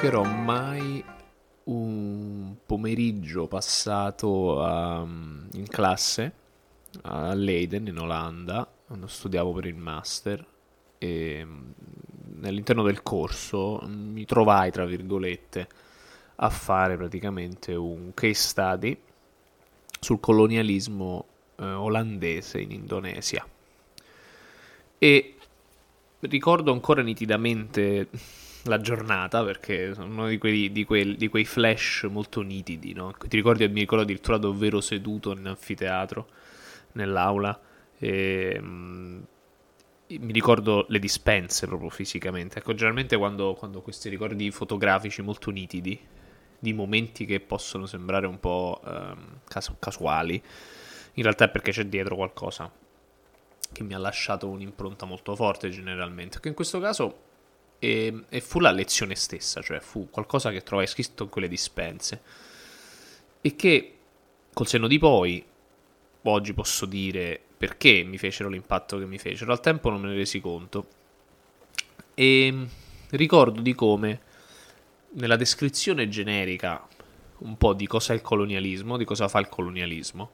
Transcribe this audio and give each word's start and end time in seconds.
Dimenticherò 0.00 0.32
mai 0.32 1.04
un 1.64 2.54
pomeriggio 2.64 3.48
passato 3.48 4.62
a, 4.62 5.00
in 5.00 5.66
classe 5.68 6.32
a 7.02 7.34
Leiden 7.34 7.88
in 7.88 7.98
Olanda, 7.98 8.70
quando 8.86 9.08
studiavo 9.08 9.52
per 9.54 9.66
il 9.66 9.74
master 9.74 10.46
e 10.98 11.46
all'interno 12.44 12.84
del 12.84 13.02
corso 13.02 13.82
mi 13.88 14.24
trovai, 14.24 14.70
tra 14.70 14.84
virgolette, 14.84 15.68
a 16.36 16.48
fare 16.48 16.96
praticamente 16.96 17.74
un 17.74 18.12
case 18.14 18.34
study 18.34 18.96
sul 19.98 20.20
colonialismo 20.20 21.24
eh, 21.56 21.64
olandese 21.64 22.60
in 22.60 22.70
Indonesia. 22.70 23.44
E 24.96 25.34
ricordo 26.20 26.70
ancora 26.70 27.02
nitidamente 27.02 28.08
la 28.68 28.80
giornata 28.80 29.42
perché 29.42 29.90
è 29.90 29.96
uno 29.98 30.28
di 30.28 30.38
quei, 30.38 30.70
di, 30.70 30.84
quei, 30.84 31.16
di 31.16 31.28
quei, 31.28 31.44
flash 31.44 32.06
molto 32.08 32.42
nitidi, 32.42 32.92
no? 32.92 33.12
Ti 33.12 33.36
ricordi, 33.36 33.66
mi 33.68 33.80
ricordo 33.80 34.04
addirittura 34.04 34.38
davvero 34.38 34.80
seduto 34.80 35.32
in 35.32 35.46
anfiteatro, 35.46 36.28
nell'aula, 36.92 37.58
e, 37.98 38.58
mm, 38.60 39.20
mi 40.10 40.32
ricordo 40.32 40.86
le 40.88 40.98
dispense 40.98 41.66
proprio 41.66 41.90
fisicamente. 41.90 42.58
Ecco, 42.58 42.72
generalmente 42.74 43.16
quando, 43.16 43.54
quando 43.54 43.80
questi 43.80 44.08
ricordi 44.08 44.50
fotografici 44.50 45.22
molto 45.22 45.50
nitidi, 45.50 45.98
di 46.60 46.72
momenti 46.72 47.24
che 47.24 47.40
possono 47.40 47.86
sembrare 47.86 48.26
un 48.26 48.40
po' 48.40 48.80
um, 48.84 49.40
casu- 49.46 49.76
casuali, 49.78 50.42
in 51.14 51.22
realtà 51.22 51.46
è 51.46 51.48
perché 51.50 51.70
c'è 51.72 51.84
dietro 51.84 52.16
qualcosa 52.16 52.70
che 53.70 53.82
mi 53.82 53.94
ha 53.94 53.98
lasciato 53.98 54.48
un'impronta 54.48 55.06
molto 55.06 55.36
forte 55.36 55.68
generalmente, 55.68 56.40
che 56.40 56.48
in 56.48 56.54
questo 56.54 56.80
caso 56.80 57.26
e, 57.78 58.24
e, 58.28 58.40
fu 58.40 58.60
la 58.60 58.70
lezione 58.70 59.14
stessa, 59.14 59.62
cioè 59.62 59.80
fu 59.80 60.08
qualcosa 60.10 60.50
che 60.50 60.62
trovai 60.62 60.86
scritto 60.86 61.24
in 61.24 61.28
quelle 61.28 61.48
dispense. 61.48 62.22
E 63.40 63.54
che 63.56 63.94
col 64.52 64.66
senno 64.66 64.88
di 64.88 64.98
poi 64.98 65.44
oggi 66.22 66.52
posso 66.52 66.84
dire 66.86 67.40
perché 67.56 68.02
mi 68.02 68.18
fecero 68.18 68.48
l'impatto 68.48 68.98
che 68.98 69.06
mi 69.06 69.18
fecero, 69.18 69.52
al 69.52 69.60
tempo 69.60 69.90
non 69.90 70.00
me 70.00 70.08
ne 70.08 70.14
resi 70.14 70.40
conto. 70.40 70.86
E 72.14 72.66
ricordo 73.10 73.60
di 73.60 73.74
come 73.74 74.20
nella 75.10 75.36
descrizione 75.36 76.08
generica 76.08 76.86
un 77.38 77.56
po' 77.56 77.72
di 77.72 77.86
cosa 77.86 78.12
è 78.12 78.16
il 78.16 78.22
colonialismo, 78.22 78.96
di 78.96 79.04
cosa 79.04 79.28
fa 79.28 79.38
il 79.38 79.48
colonialismo, 79.48 80.30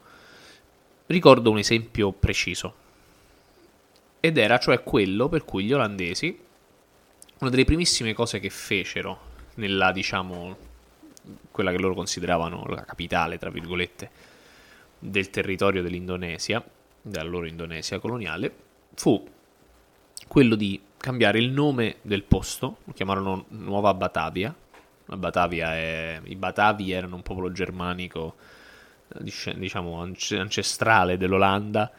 ricordo 1.06 1.50
un 1.50 1.58
esempio 1.58 2.12
preciso. 2.12 2.82
Ed 4.20 4.38
era 4.38 4.58
cioè 4.58 4.82
quello 4.82 5.28
per 5.28 5.44
cui 5.44 5.64
gli 5.64 5.72
olandesi 5.72 6.38
una 7.44 7.50
delle 7.50 7.64
primissime 7.64 8.14
cose 8.14 8.40
che 8.40 8.48
fecero 8.48 9.32
nella, 9.56 9.92
diciamo, 9.92 10.56
quella 11.50 11.70
che 11.70 11.78
loro 11.78 11.94
consideravano 11.94 12.64
la 12.68 12.84
capitale, 12.84 13.38
tra 13.38 13.50
virgolette, 13.50 14.10
del 14.98 15.28
territorio 15.28 15.82
dell'Indonesia, 15.82 16.64
della 17.02 17.28
loro 17.28 17.46
Indonesia 17.46 17.98
coloniale, 17.98 18.52
fu 18.94 19.28
quello 20.26 20.54
di 20.54 20.80
cambiare 20.96 21.38
il 21.38 21.50
nome 21.50 21.96
del 22.00 22.22
posto, 22.22 22.78
lo 22.84 22.92
chiamarono 22.92 23.44
Nuova 23.48 23.92
Batavia. 23.92 24.54
La 25.06 25.16
Batavia 25.18 25.74
è, 25.74 26.20
I 26.24 26.36
Batavi 26.36 26.92
erano 26.92 27.16
un 27.16 27.22
popolo 27.22 27.52
germanico, 27.52 28.36
diciamo, 29.18 30.00
ancestrale 30.00 31.18
dell'Olanda. 31.18 31.92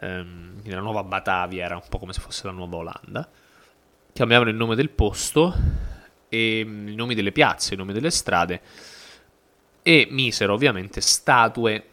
Ehm, 0.00 0.60
la 0.64 0.80
Nuova 0.80 1.04
Batavia 1.04 1.64
era 1.64 1.76
un 1.76 1.84
po' 1.88 1.98
come 1.98 2.12
se 2.12 2.20
fosse 2.20 2.46
la 2.46 2.52
Nuova 2.52 2.76
Olanda 2.78 3.28
cambiavano 4.12 4.50
il 4.50 4.56
nome 4.56 4.74
del 4.74 4.90
posto 4.90 5.54
e 6.28 6.62
mm, 6.64 6.88
i 6.88 6.94
nomi 6.94 7.14
delle 7.14 7.32
piazze, 7.32 7.74
i 7.74 7.76
nomi 7.76 7.92
delle 7.92 8.10
strade 8.10 8.60
e 9.82 10.06
misero 10.10 10.52
ovviamente 10.52 11.00
statue 11.00 11.84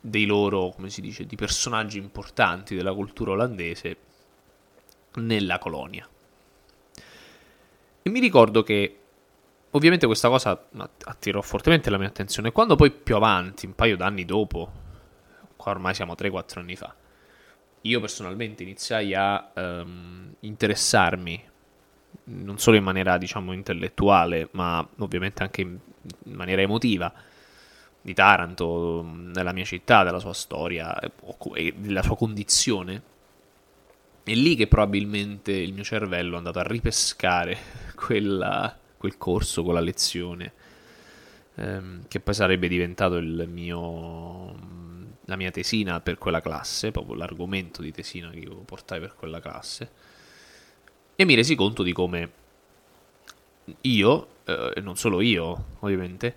dei 0.00 0.24
loro, 0.24 0.70
come 0.70 0.90
si 0.90 1.00
dice, 1.00 1.26
di 1.26 1.36
personaggi 1.36 1.98
importanti 1.98 2.74
della 2.74 2.92
cultura 2.92 3.32
olandese 3.32 3.96
nella 5.14 5.58
colonia. 5.58 6.08
E 8.02 8.10
mi 8.10 8.18
ricordo 8.18 8.62
che 8.62 8.98
ovviamente 9.70 10.06
questa 10.06 10.28
cosa 10.28 10.68
attirò 11.04 11.40
fortemente 11.40 11.90
la 11.90 11.98
mia 11.98 12.08
attenzione 12.08 12.50
quando 12.50 12.74
poi 12.74 12.90
più 12.90 13.14
avanti, 13.14 13.66
un 13.66 13.74
paio 13.74 13.96
d'anni 13.96 14.24
dopo, 14.24 14.72
qua 15.54 15.72
ormai 15.72 15.94
siamo 15.94 16.14
3-4 16.14 16.58
anni 16.58 16.76
fa, 16.76 16.94
io 17.82 18.00
personalmente 18.00 18.62
iniziai 18.62 19.14
a 19.14 19.50
um, 19.54 20.34
interessarmi 20.40 21.50
non 22.24 22.58
solo 22.58 22.76
in 22.76 22.84
maniera 22.84 23.18
diciamo 23.18 23.52
intellettuale 23.52 24.48
ma 24.52 24.86
ovviamente 24.98 25.42
anche 25.42 25.60
in 25.62 25.78
maniera 26.24 26.62
emotiva 26.62 27.12
di 28.02 28.14
Taranto, 28.14 29.06
della 29.30 29.52
mia 29.52 29.64
città, 29.64 30.02
della 30.02 30.18
sua 30.18 30.32
storia 30.32 30.98
e 31.54 31.72
della 31.76 32.02
sua 32.02 32.16
condizione. 32.16 33.02
È 34.24 34.34
lì 34.34 34.54
che 34.56 34.66
probabilmente 34.66 35.52
il 35.52 35.72
mio 35.72 35.84
cervello 35.84 36.34
è 36.34 36.38
andato 36.38 36.58
a 36.58 36.64
ripescare 36.64 37.56
quella, 37.94 38.76
quel 38.96 39.16
corso, 39.16 39.62
quella 39.62 39.80
lezione, 39.80 40.52
ehm, 41.54 42.04
che 42.08 42.20
poi 42.20 42.34
sarebbe 42.34 42.68
diventato 42.68 43.16
il 43.16 43.48
mio 43.48 44.54
la 45.26 45.36
mia 45.36 45.50
tesina 45.50 46.00
per 46.00 46.18
quella 46.18 46.40
classe, 46.40 46.90
proprio 46.90 47.14
l'argomento 47.14 47.82
di 47.82 47.92
tesina 47.92 48.30
che 48.30 48.38
io 48.38 48.56
portai 48.56 49.00
per 49.00 49.14
quella 49.14 49.40
classe, 49.40 49.90
e 51.14 51.24
mi 51.24 51.34
resi 51.34 51.54
conto 51.54 51.82
di 51.82 51.92
come 51.92 52.32
io, 53.82 54.28
eh, 54.44 54.72
e 54.74 54.80
non 54.80 54.96
solo 54.96 55.20
io 55.20 55.66
ovviamente, 55.80 56.34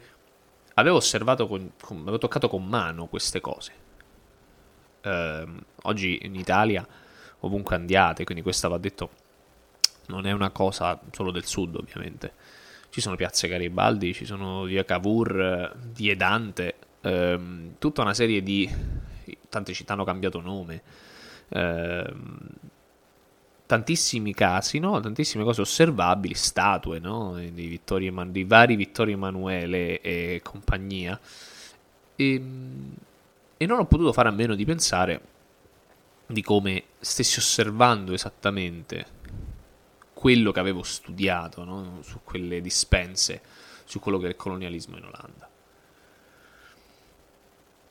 avevo 0.75 0.97
osservato, 0.97 1.47
con, 1.47 1.72
con, 1.81 2.01
avevo 2.01 2.18
toccato 2.18 2.47
con 2.47 2.66
mano 2.66 3.07
queste 3.07 3.41
cose. 3.41 3.74
Eh, 5.01 5.47
oggi 5.84 6.19
in 6.24 6.35
Italia, 6.35 6.88
ovunque 7.40 7.75
andiate, 7.75 8.24
quindi 8.24 8.44
questa 8.44 8.68
va 8.68 8.78
detto, 8.78 9.09
non 10.07 10.28
è 10.28 10.31
una 10.31 10.51
cosa 10.51 11.00
solo 11.12 11.31
del 11.31 11.45
sud 11.45 11.75
ovviamente. 11.75 12.34
Ci 12.90 13.01
sono 13.01 13.16
piazze 13.16 13.47
Garibaldi, 13.47 14.13
ci 14.13 14.25
sono 14.25 14.63
via 14.63 14.85
Cavour, 14.85 15.75
vie 15.91 16.16
Dante, 16.16 16.75
ehm, 17.06 17.76
tutta 17.78 18.02
una 18.02 18.14
serie 18.14 18.42
di... 18.42 18.70
tante 19.50 19.74
città 19.74 19.94
hanno 19.94 20.04
cambiato 20.04 20.42
nome, 20.42 20.82
ehm, 21.50 22.38
tantissimi 23.66 24.34
casi, 24.34 24.80
no? 24.80 25.00
tantissime 25.00 25.44
cose 25.44 25.62
osservabili, 25.62 26.34
statue 26.34 27.00
no? 27.00 27.36
di, 27.38 27.68
Vittorio, 27.68 28.26
di 28.28 28.44
vari 28.44 28.76
Vittorio 28.76 29.14
Emanuele 29.14 30.02
e 30.02 30.42
compagnia. 30.44 31.20
E, 32.16 32.34
ehm, 32.34 32.94
e 33.58 33.66
non 33.66 33.80
ho 33.80 33.86
potuto 33.86 34.12
fare 34.12 34.28
a 34.28 34.34
meno 34.34 34.54
di 34.54 34.66
pensare 34.66 35.22
di 36.28 36.42
come 36.42 36.84
stessi 37.00 37.40
osservando 37.40 38.12
esattamente 38.14 39.14
quello 40.14 40.52
che 40.52 40.60
avevo 40.60 40.82
studiato 40.84 41.64
no? 41.64 42.00
su 42.02 42.20
quelle 42.24 42.60
dispense, 42.60 43.42
su 43.86 44.00
quello 44.00 44.18
che 44.18 44.26
è 44.26 44.30
il 44.30 44.36
colonialismo 44.36 44.98
in 44.98 45.06
Olanda. 45.06 45.50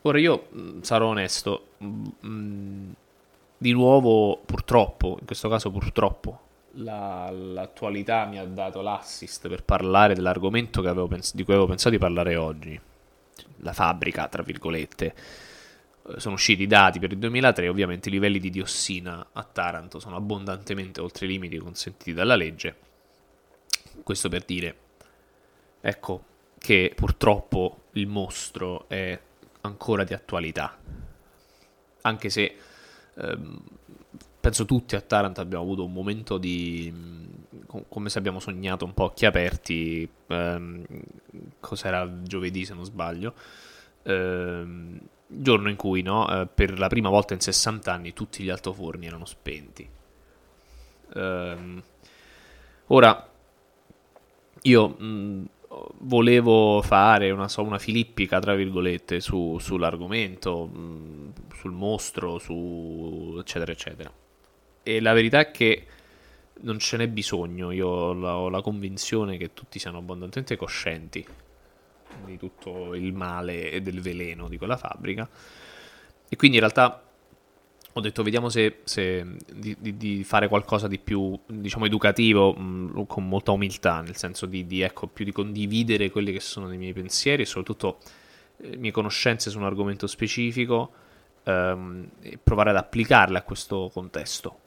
Ora 0.07 0.19
io 0.19 0.49
mm, 0.55 0.81
sarò 0.81 1.07
onesto, 1.07 1.69
mh, 1.77 2.07
mm, 2.25 2.91
di 3.57 3.71
nuovo 3.71 4.39
purtroppo, 4.45 5.17
in 5.19 5.25
questo 5.25 5.49
caso 5.49 5.71
purtroppo, 5.71 6.41
la, 6.73 7.31
l'attualità 7.31 8.25
mi 8.25 8.37
ha 8.37 8.45
dato 8.45 8.81
l'assist 8.81 9.47
per 9.47 9.63
parlare 9.63 10.13
dell'argomento 10.13 10.81
pens- 11.07 11.33
di 11.33 11.43
cui 11.43 11.53
avevo 11.53 11.67
pensato 11.67 11.89
di 11.89 11.97
parlare 11.97 12.35
oggi, 12.35 12.79
la 13.57 13.73
fabbrica, 13.73 14.27
tra 14.27 14.43
virgolette. 14.43 15.15
Eh, 16.07 16.19
sono 16.19 16.35
usciti 16.35 16.63
i 16.63 16.67
dati 16.67 16.99
per 16.99 17.11
il 17.11 17.17
2003, 17.17 17.67
ovviamente 17.67 18.09
i 18.09 18.11
livelli 18.11 18.37
di 18.37 18.51
diossina 18.51 19.25
a 19.31 19.43
Taranto 19.43 19.99
sono 19.99 20.17
abbondantemente 20.17 21.01
oltre 21.01 21.25
i 21.25 21.29
limiti 21.29 21.57
consentiti 21.57 22.13
dalla 22.13 22.35
legge. 22.35 22.75
Questo 24.03 24.29
per 24.29 24.43
dire, 24.45 24.75
ecco, 25.81 26.23
che 26.59 26.91
purtroppo 26.95 27.85
il 27.93 28.05
mostro 28.05 28.85
è 28.87 29.19
ancora 29.65 30.03
di 30.03 30.13
attualità. 30.13 30.77
Anche 32.01 32.29
se 32.29 32.55
ehm, 33.15 33.61
penso 34.39 34.65
tutti 34.65 34.95
a 34.95 35.01
Taranto 35.01 35.41
abbiamo 35.41 35.63
avuto 35.63 35.83
un 35.83 35.93
momento 35.93 36.37
di 36.37 37.33
come 37.89 38.09
se 38.09 38.17
abbiamo 38.17 38.39
sognato 38.39 38.85
un 38.85 38.93
po' 38.93 39.05
occhi 39.05 39.25
aperti. 39.25 40.07
Ehm, 40.27 40.85
cos'era 41.59 42.09
giovedì, 42.23 42.65
se 42.65 42.73
non 42.73 42.85
sbaglio. 42.85 43.33
Ehm, 44.03 44.99
giorno 45.27 45.69
in 45.69 45.75
cui 45.75 46.01
no, 46.01 46.41
eh, 46.41 46.47
per 46.47 46.77
la 46.77 46.87
prima 46.87 47.09
volta 47.09 47.33
in 47.33 47.39
60 47.39 47.91
anni 47.91 48.13
tutti 48.13 48.43
gli 48.43 48.49
altoforni 48.49 49.07
erano 49.07 49.25
spenti. 49.25 49.87
Ehm, 51.15 51.83
ora, 52.87 53.29
io 54.61 54.87
mh, 54.87 55.49
volevo 55.99 56.81
fare 56.81 57.31
una, 57.31 57.47
so, 57.47 57.63
una 57.63 57.79
filippica, 57.79 58.39
tra 58.39 58.55
virgolette, 58.55 59.19
su, 59.19 59.57
sull'argomento, 59.59 60.69
mm, 60.73 61.29
sul 61.53 61.71
mostro, 61.71 62.37
su 62.39 63.35
eccetera, 63.39 63.71
eccetera. 63.71 64.11
E 64.83 65.01
la 65.01 65.13
verità 65.13 65.39
è 65.39 65.51
che 65.51 65.85
non 66.61 66.79
ce 66.79 66.97
n'è 66.97 67.07
bisogno, 67.07 67.71
io 67.71 67.87
ho 67.87 68.13
ho 68.13 68.49
la 68.49 68.61
convinzione 68.61 69.37
che 69.37 69.53
tutti 69.53 69.79
siano 69.79 69.97
abbondantemente 69.97 70.55
coscienti 70.55 71.25
di 72.23 72.37
tutto 72.37 72.95
il 72.95 73.13
male 73.13 73.71
e 73.71 73.81
del 73.81 74.01
veleno 74.01 74.47
di 74.47 74.57
quella 74.57 74.77
fabbrica. 74.77 75.27
E 76.27 76.35
quindi 76.35 76.57
in 76.57 76.63
realtà 76.63 77.04
ho 77.97 78.01
detto 78.01 78.23
vediamo 78.23 78.49
se, 78.49 78.79
se 78.83 79.25
di, 79.53 79.75
di, 79.79 79.95
di, 79.95 80.23
fare 80.25 80.49
qualcosa 80.49 80.89
di 80.89 80.99
più 80.99 81.37
diciamo 81.45 81.85
educativo 81.85 82.53
mh, 82.53 83.05
con 83.07 83.25
molta 83.25 83.51
umiltà 83.51 84.01
nel 84.01 84.17
senso 84.17 84.45
di, 84.45 84.67
di, 84.67 84.81
ecco, 84.81 85.07
più 85.07 85.23
di 85.23 85.31
condividere 85.31 86.09
quelli 86.09 86.33
che 86.33 86.41
sono 86.41 86.71
i 86.73 86.77
miei 86.77 86.91
pensieri 86.91 87.43
e 87.43 87.45
soprattutto 87.45 87.99
eh, 88.57 88.75
mie 88.75 88.91
conoscenze 88.91 89.49
su 89.49 89.57
un 89.57 89.63
argomento 89.63 90.07
specifico 90.07 90.91
ehm, 91.43 92.09
e 92.21 92.37
provare 92.43 92.71
ad 92.71 92.75
applicarle 92.75 93.37
a 93.37 93.43
questo 93.43 93.89
contesto. 93.93 94.59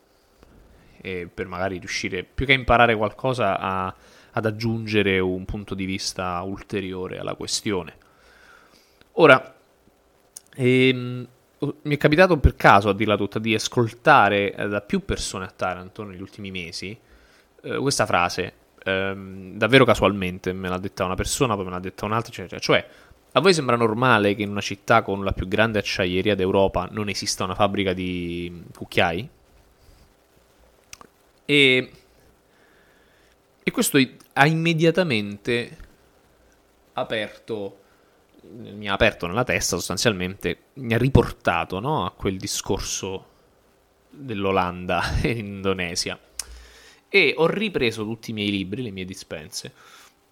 E 1.00 1.28
per 1.32 1.46
magari 1.48 1.76
riuscire 1.76 2.24
più 2.24 2.46
che 2.46 2.52
a 2.52 2.56
imparare 2.56 2.96
qualcosa 2.96 3.58
a, 3.58 3.94
ad 4.32 4.46
aggiungere 4.46 5.18
un 5.18 5.44
punto 5.44 5.74
di 5.74 5.84
vista 5.84 6.40
ulteriore 6.40 7.18
alla 7.18 7.34
questione. 7.34 7.94
Ora 9.12 9.54
ehm, 10.54 11.28
mi 11.58 11.94
è 11.94 11.98
capitato 11.98 12.38
per 12.38 12.54
caso, 12.54 12.88
a 12.88 12.94
dirla 12.94 13.16
tutta, 13.16 13.38
di 13.38 13.54
ascoltare 13.54 14.54
eh, 14.54 14.68
da 14.68 14.80
più 14.80 15.04
persone 15.04 15.44
a 15.44 15.52
Taranto 15.54 16.04
negli 16.04 16.20
ultimi 16.20 16.50
mesi 16.50 16.96
eh, 17.62 17.76
questa 17.76 18.06
frase, 18.06 18.52
ehm, 18.84 19.56
davvero 19.56 19.84
casualmente, 19.84 20.52
me 20.52 20.68
l'ha 20.68 20.78
detta 20.78 21.04
una 21.04 21.16
persona, 21.16 21.54
poi 21.54 21.64
me 21.64 21.70
l'ha 21.70 21.80
detta 21.80 22.04
un'altra, 22.04 22.30
eccetera. 22.30 22.60
Cioè, 22.60 22.88
a 23.32 23.40
voi 23.40 23.52
sembra 23.52 23.76
normale 23.76 24.34
che 24.34 24.42
in 24.42 24.50
una 24.50 24.60
città 24.60 25.02
con 25.02 25.24
la 25.24 25.32
più 25.32 25.48
grande 25.48 25.80
acciaieria 25.80 26.34
d'Europa 26.34 26.88
non 26.90 27.08
esista 27.08 27.44
una 27.44 27.54
fabbrica 27.54 27.92
di 27.92 28.64
cucchiai? 28.74 29.28
E, 31.44 31.90
e 33.62 33.70
questo 33.70 33.98
ha 34.32 34.46
immediatamente 34.46 35.76
aperto 36.94 37.78
mi 38.42 38.88
ha 38.88 38.92
aperto 38.92 39.26
nella 39.26 39.44
testa 39.44 39.76
sostanzialmente, 39.76 40.58
mi 40.74 40.94
ha 40.94 40.98
riportato 40.98 41.80
no, 41.80 42.04
a 42.04 42.10
quel 42.12 42.36
discorso 42.36 43.26
dell'Olanda 44.10 45.20
e 45.22 45.30
Indonesia. 45.30 46.18
E 47.08 47.34
ho 47.36 47.46
ripreso 47.46 48.04
tutti 48.04 48.30
i 48.30 48.34
miei 48.34 48.50
libri, 48.50 48.82
le 48.82 48.90
mie 48.90 49.04
dispense, 49.04 49.72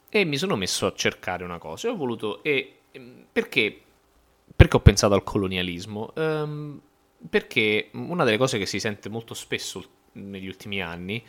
e 0.09 0.25
mi 0.25 0.37
sono 0.37 0.57
messo 0.57 0.87
a 0.87 0.93
cercare 0.95 1.45
una 1.45 1.59
cosa. 1.59 1.91
Ho 1.91 1.97
voluto. 1.97 2.43
E, 2.43 2.81
perché? 3.33 3.81
Perché 4.55 4.77
ho 4.77 4.81
pensato 4.81 5.15
al 5.15 5.25
colonialismo? 5.25 6.13
Um, 6.15 6.81
perché 7.29 7.89
una 7.93 8.25
delle 8.25 8.37
cose 8.37 8.59
che 8.59 8.67
si 8.67 8.79
sente 8.79 9.09
molto 9.09 9.35
spesso 9.35 9.85
negli 10.13 10.47
ultimi 10.47 10.83
anni, 10.83 11.23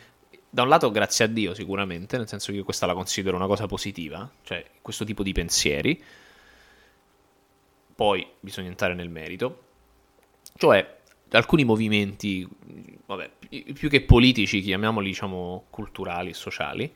da 0.50 0.62
un 0.62 0.68
lato 0.68 0.90
grazie 0.90 1.24
a 1.24 1.28
Dio 1.28 1.54
sicuramente, 1.54 2.16
nel 2.16 2.28
senso 2.28 2.52
che 2.52 2.58
io 2.58 2.64
questa 2.64 2.86
la 2.86 2.94
considero 2.94 3.36
una 3.36 3.46
cosa 3.46 3.66
positiva, 3.66 4.30
cioè 4.42 4.64
questo 4.80 5.04
tipo 5.04 5.22
di 5.22 5.32
pensieri, 5.32 6.02
poi 7.98 8.24
bisogna 8.38 8.68
entrare 8.68 8.94
nel 8.94 9.08
merito, 9.08 9.62
cioè 10.56 10.98
alcuni 11.30 11.64
movimenti, 11.64 12.48
vabbè, 13.06 13.28
più 13.72 13.88
che 13.88 14.02
politici, 14.02 14.60
chiamiamoli 14.60 15.08
diciamo 15.08 15.64
culturali 15.68 16.30
e 16.30 16.34
sociali, 16.34 16.94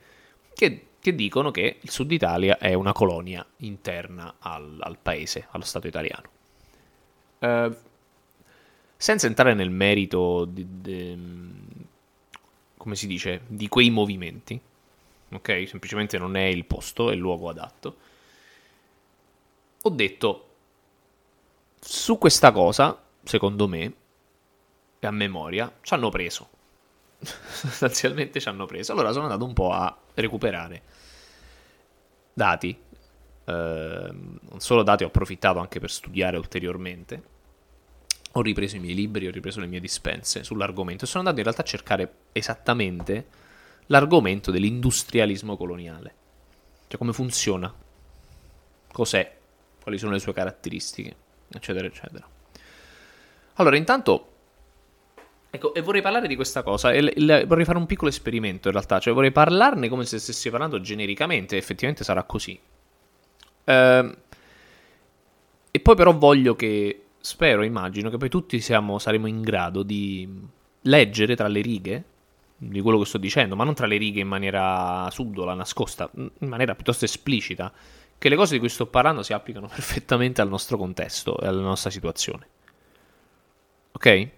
che, 0.53 0.85
che, 1.01 1.13
dicono 1.13 1.51
che 1.51 1.79
il 1.81 1.89
Sud 1.89 2.09
Italia 2.09 2.57
è 2.57 2.73
una 2.73 2.93
colonia 2.93 3.45
interna 3.57 4.35
al, 4.39 4.77
al 4.79 4.97
paese, 4.97 5.47
allo 5.51 5.65
Stato 5.65 5.87
italiano. 5.87 6.29
Uh, 7.39 7.75
senza 8.95 9.27
entrare 9.27 9.53
nel 9.55 9.71
merito 9.71 10.45
di, 10.45 10.65
di, 10.79 11.17
come 12.77 12.95
si 12.95 13.07
dice, 13.07 13.41
di 13.47 13.67
quei 13.67 13.89
movimenti, 13.89 14.57
ok? 15.33 15.67
Semplicemente 15.67 16.17
non 16.17 16.37
è 16.37 16.45
il 16.45 16.63
posto, 16.63 17.09
è 17.09 17.13
il 17.13 17.19
luogo 17.19 17.49
adatto. 17.49 17.97
Ho 19.81 19.89
detto 19.89 20.47
su 21.83 22.17
questa 22.17 22.51
cosa, 22.51 23.01
secondo 23.23 23.67
me, 23.67 23.93
a 25.01 25.11
memoria, 25.11 25.71
ci 25.81 25.93
hanno 25.93 26.09
preso. 26.09 26.49
Sostanzialmente 27.19 28.39
ci 28.39 28.47
hanno 28.47 28.65
preso. 28.65 28.93
Allora 28.93 29.11
sono 29.11 29.25
andato 29.25 29.45
un 29.45 29.53
po' 29.53 29.71
a 29.71 29.95
recuperare 30.13 30.81
dati. 32.33 32.77
Eh, 33.45 34.11
non 34.11 34.59
solo 34.59 34.83
dati, 34.83 35.03
ho 35.03 35.07
approfittato 35.07 35.59
anche 35.59 35.79
per 35.79 35.91
studiare 35.91 36.37
ulteriormente. 36.37 37.31
Ho 38.33 38.41
ripreso 38.41 38.77
i 38.77 38.79
miei 38.79 38.95
libri, 38.95 39.27
ho 39.27 39.31
ripreso 39.31 39.59
le 39.59 39.67
mie 39.67 39.79
dispense 39.79 40.43
sull'argomento 40.43 41.03
e 41.03 41.07
sono 41.07 41.19
andato 41.19 41.37
in 41.37 41.43
realtà 41.43 41.61
a 41.61 41.65
cercare 41.65 42.13
esattamente 42.31 43.27
l'argomento 43.87 44.49
dell'industrialismo 44.49 45.55
coloniale. 45.57 46.15
Cioè 46.87 46.97
come 46.97 47.13
funziona, 47.13 47.71
cos'è, 48.91 49.37
quali 49.81 49.97
sono 49.97 50.13
le 50.13 50.19
sue 50.19 50.33
caratteristiche 50.33 51.15
eccetera, 51.53 51.87
eccetera. 51.87 52.27
Allora, 53.55 53.75
intanto, 53.75 54.31
ecco, 55.49 55.73
e 55.73 55.81
vorrei 55.81 56.01
parlare 56.01 56.27
di 56.27 56.35
questa 56.35 56.63
cosa, 56.63 56.91
e 56.91 56.99
il, 56.99 57.45
vorrei 57.47 57.65
fare 57.65 57.77
un 57.77 57.85
piccolo 57.85 58.09
esperimento 58.09 58.67
in 58.67 58.73
realtà, 58.73 58.99
cioè 58.99 59.13
vorrei 59.13 59.31
parlarne 59.31 59.89
come 59.89 60.05
se 60.05 60.19
stessi 60.19 60.49
parlando 60.49 60.81
genericamente, 60.81 61.57
effettivamente 61.57 62.03
sarà 62.03 62.23
così. 62.23 62.59
Ehm, 63.65 64.15
e 65.71 65.79
poi 65.79 65.95
però 65.95 66.15
voglio 66.15 66.55
che, 66.55 67.03
spero, 67.19 67.63
immagino, 67.63 68.09
che 68.09 68.17
poi 68.17 68.29
tutti 68.29 68.59
siamo, 68.59 68.99
saremo 68.99 69.27
in 69.27 69.41
grado 69.41 69.83
di 69.83 70.27
leggere 70.81 71.35
tra 71.35 71.47
le 71.47 71.61
righe 71.61 72.03
di 72.57 72.81
quello 72.81 72.99
che 72.99 73.05
sto 73.05 73.17
dicendo, 73.17 73.55
ma 73.55 73.63
non 73.63 73.73
tra 73.73 73.87
le 73.87 73.97
righe 73.97 74.21
in 74.21 74.27
maniera 74.27 75.09
subdola, 75.11 75.53
nascosta, 75.53 76.09
in 76.13 76.47
maniera 76.47 76.75
piuttosto 76.75 77.05
esplicita, 77.05 77.71
che 78.23 78.29
le 78.29 78.37
cose 78.37 78.53
di 78.53 78.59
cui 78.59 78.69
sto 78.69 78.85
parlando 78.85 79.21
si 79.21 79.33
applicano 79.33 79.67
perfettamente 79.75 80.39
al 80.39 80.47
nostro 80.47 80.77
contesto 80.77 81.37
e 81.41 81.45
alla 81.45 81.61
nostra 81.61 81.89
situazione. 81.89 82.47
Ok? 83.91 84.29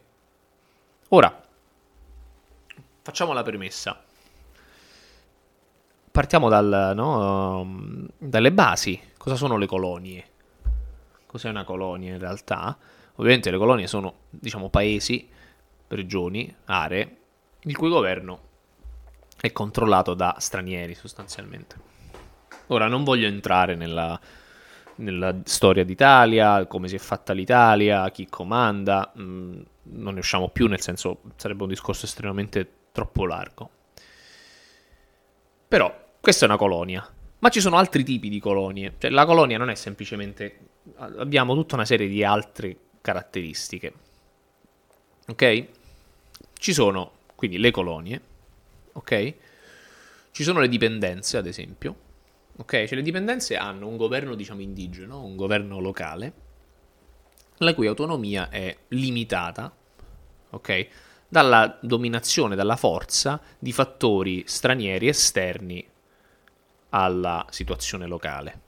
Ora, 1.09 1.43
facciamo 3.03 3.31
la 3.33 3.43
premessa. 3.43 4.03
Partiamo 6.09 6.49
dal, 6.49 6.93
no, 6.95 8.07
dalle 8.17 8.51
basi. 8.51 8.99
Cosa 9.17 9.35
sono 9.35 9.55
le 9.55 9.67
colonie? 9.67 10.29
Cos'è 11.27 11.49
una 11.49 11.63
colonia 11.63 12.13
in 12.13 12.19
realtà? 12.19 12.75
Ovviamente 13.17 13.51
le 13.51 13.57
colonie 13.59 13.85
sono, 13.85 14.21
diciamo, 14.31 14.69
paesi, 14.69 15.29
regioni, 15.89 16.55
aree, 16.65 17.17
il 17.59 17.77
cui 17.77 17.89
governo 17.89 18.39
è 19.39 19.51
controllato 19.51 20.15
da 20.15 20.37
stranieri 20.39 20.95
sostanzialmente. 20.95 21.93
Ora 22.67 22.87
non 22.87 23.03
voglio 23.03 23.27
entrare 23.27 23.75
nella, 23.75 24.19
nella 24.95 25.35
storia 25.43 25.83
d'Italia, 25.83 26.65
come 26.65 26.87
si 26.87 26.95
è 26.95 26.99
fatta 26.99 27.33
l'Italia, 27.33 28.09
chi 28.11 28.27
comanda, 28.27 29.11
mh, 29.13 29.21
mm, 29.21 29.61
non 29.83 30.13
ne 30.13 30.19
usciamo 30.19 30.49
più, 30.49 30.67
nel 30.67 30.81
senso 30.81 31.21
sarebbe 31.35 31.63
un 31.63 31.69
discorso 31.69 32.05
estremamente 32.05 32.69
troppo 32.91 33.25
largo. 33.25 33.69
Però 35.67 35.93
questa 36.19 36.45
è 36.45 36.47
una 36.47 36.57
colonia, 36.57 37.07
ma 37.39 37.49
ci 37.49 37.59
sono 37.59 37.77
altri 37.77 38.03
tipi 38.03 38.29
di 38.29 38.39
colonie, 38.39 38.93
cioè 38.97 39.11
la 39.11 39.25
colonia 39.25 39.57
non 39.57 39.69
è 39.69 39.75
semplicemente 39.75 40.59
abbiamo 40.97 41.53
tutta 41.55 41.75
una 41.75 41.85
serie 41.85 42.07
di 42.07 42.23
altre 42.23 42.77
caratteristiche. 43.01 43.93
Ok? 45.27 45.67
Ci 46.53 46.73
sono 46.73 47.11
quindi 47.35 47.57
le 47.57 47.71
colonie, 47.71 48.21
ok? 48.93 49.33
Ci 50.31 50.43
sono 50.43 50.59
le 50.59 50.67
dipendenze, 50.67 51.37
ad 51.37 51.47
esempio, 51.47 51.95
Ok, 52.57 52.71
cioè 52.85 52.95
le 52.95 53.01
dipendenze 53.01 53.57
hanno 53.57 53.87
un 53.87 53.97
governo, 53.97 54.35
diciamo, 54.35 54.61
indigeno, 54.61 55.23
un 55.23 55.35
governo 55.35 55.79
locale, 55.79 56.33
la 57.57 57.73
cui 57.73 57.87
autonomia 57.87 58.49
è 58.49 58.75
limitata, 58.89 59.73
ok, 60.51 60.87
dalla 61.27 61.77
dominazione, 61.81 62.55
dalla 62.55 62.77
forza 62.77 63.41
di 63.59 63.73
fattori 63.73 64.43
stranieri 64.45 65.07
esterni 65.07 65.85
alla 66.89 67.45
situazione 67.49 68.07
locale. 68.07 68.61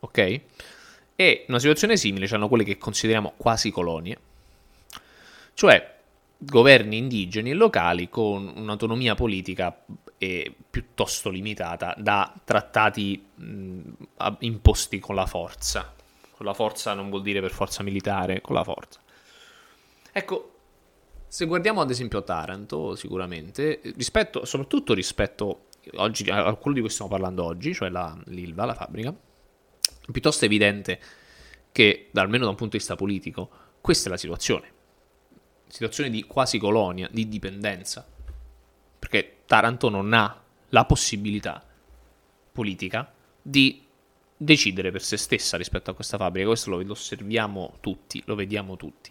Ok? 0.00 0.40
E 1.16 1.44
una 1.48 1.58
situazione 1.58 1.96
simile 1.96 2.28
hanno 2.30 2.46
quelle 2.46 2.62
che 2.62 2.78
consideriamo 2.78 3.32
quasi 3.36 3.72
colonie, 3.72 4.18
cioè 5.54 5.96
governi 6.36 6.98
indigeni 6.98 7.50
e 7.50 7.54
locali 7.54 8.08
con 8.08 8.52
un'autonomia 8.54 9.16
politica 9.16 9.84
e 10.18 10.52
piuttosto 10.68 11.30
limitata 11.30 11.94
da 11.96 12.34
trattati 12.44 13.24
mh, 13.34 13.80
imposti 14.40 14.98
con 14.98 15.14
la 15.14 15.26
forza. 15.26 15.94
Con 16.32 16.44
la 16.44 16.54
forza 16.54 16.92
non 16.92 17.08
vuol 17.08 17.22
dire 17.22 17.40
per 17.40 17.52
forza 17.52 17.82
militare, 17.82 18.40
con 18.40 18.54
la 18.54 18.64
forza. 18.64 19.00
Ecco, 20.12 20.54
se 21.28 21.46
guardiamo 21.46 21.80
ad 21.80 21.90
esempio 21.90 22.22
Taranto, 22.24 22.96
sicuramente, 22.96 23.80
rispetto, 23.96 24.44
soprattutto 24.44 24.92
rispetto 24.94 25.66
oggi, 25.94 26.28
a 26.30 26.52
quello 26.54 26.76
di 26.76 26.82
cui 26.82 26.90
stiamo 26.90 27.10
parlando 27.10 27.44
oggi, 27.44 27.72
cioè 27.72 27.88
la, 27.88 28.16
l'Ilva, 28.26 28.64
la 28.64 28.74
fabbrica, 28.74 29.10
è 29.10 30.10
piuttosto 30.10 30.44
evidente 30.44 31.00
che, 31.70 32.10
almeno 32.14 32.44
da 32.44 32.50
un 32.50 32.56
punto 32.56 32.72
di 32.72 32.78
vista 32.78 32.96
politico, 32.96 33.50
questa 33.80 34.08
è 34.08 34.10
la 34.10 34.18
situazione. 34.18 34.72
Situazione 35.68 36.10
di 36.10 36.24
quasi 36.24 36.58
colonia, 36.58 37.08
di 37.10 37.28
dipendenza 37.28 38.06
perché 38.98 39.38
Taranto 39.46 39.88
non 39.88 40.12
ha 40.12 40.42
la 40.70 40.84
possibilità 40.84 41.64
politica 42.52 43.12
di 43.40 43.86
decidere 44.36 44.90
per 44.90 45.02
se 45.02 45.16
stessa 45.16 45.56
rispetto 45.56 45.90
a 45.90 45.94
questa 45.94 46.16
fabbrica. 46.16 46.48
Questo 46.48 46.70
lo, 46.70 46.90
osserviamo 46.90 47.76
tutti, 47.80 48.22
lo 48.26 48.34
vediamo 48.34 48.76
tutti. 48.76 49.10